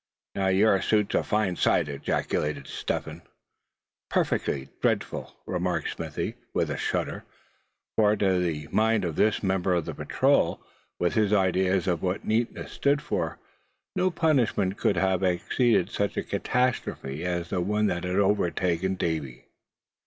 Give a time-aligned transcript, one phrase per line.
[0.33, 3.21] "Now your suit's a fine sight!" ejaculated Step Hen.
[4.09, 7.23] "Perfectly dreadful!" remarked Smithy, with a shudder;
[7.95, 10.65] for to the mind of this member of the patrol,
[10.97, 13.37] with his ideas of what neatness stood for,
[13.95, 19.45] no punishment could have exceeded such a catastrophe as the one that had overtaken Davy.